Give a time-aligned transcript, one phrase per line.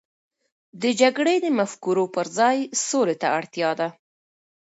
[0.81, 2.57] د جګړې د مفکورو پر ځای،
[2.87, 3.87] سولې ته اړتیا ده.